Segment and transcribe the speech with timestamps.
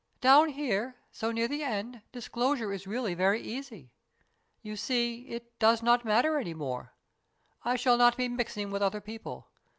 [0.21, 3.91] "Down here, so near the end, disclosure is really very easy.
[4.63, 6.95] You see, it does not matter any more.
[7.63, 9.51] I shall not be mixing with other people.